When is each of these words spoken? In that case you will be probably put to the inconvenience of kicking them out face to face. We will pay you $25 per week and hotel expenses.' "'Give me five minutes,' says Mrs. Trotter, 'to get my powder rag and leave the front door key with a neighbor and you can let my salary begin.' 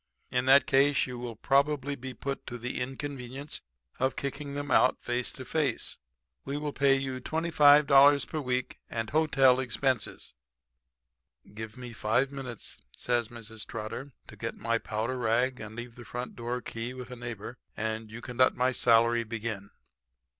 In 0.31 0.47
that 0.47 0.65
case 0.65 1.05
you 1.05 1.19
will 1.19 1.35
be 1.35 1.41
probably 1.43 1.95
put 1.95 2.47
to 2.47 2.57
the 2.57 2.81
inconvenience 2.81 3.61
of 3.99 4.15
kicking 4.15 4.55
them 4.55 4.71
out 4.71 4.99
face 4.99 5.31
to 5.33 5.45
face. 5.45 5.99
We 6.43 6.57
will 6.57 6.73
pay 6.73 6.95
you 6.95 7.21
$25 7.21 8.27
per 8.27 8.41
week 8.41 8.79
and 8.89 9.11
hotel 9.11 9.59
expenses.' 9.59 10.33
"'Give 11.53 11.77
me 11.77 11.93
five 11.93 12.31
minutes,' 12.31 12.81
says 12.95 13.27
Mrs. 13.27 13.63
Trotter, 13.67 14.11
'to 14.27 14.35
get 14.35 14.55
my 14.55 14.79
powder 14.79 15.19
rag 15.19 15.59
and 15.59 15.75
leave 15.75 15.93
the 15.93 16.03
front 16.03 16.35
door 16.35 16.61
key 16.61 16.95
with 16.95 17.11
a 17.11 17.15
neighbor 17.15 17.59
and 17.77 18.09
you 18.09 18.21
can 18.21 18.37
let 18.37 18.55
my 18.55 18.71
salary 18.71 19.23
begin.' 19.23 19.69